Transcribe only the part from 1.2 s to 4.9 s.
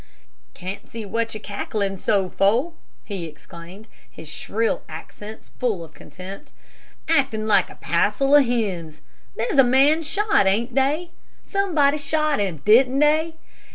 you're cackling so for!" he exclaimed, his shrill